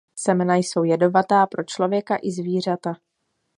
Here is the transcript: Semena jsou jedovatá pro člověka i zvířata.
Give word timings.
Semena 0.15 0.55
jsou 0.55 0.83
jedovatá 0.83 1.47
pro 1.47 1.63
člověka 1.63 2.17
i 2.21 2.31
zvířata. 2.31 2.93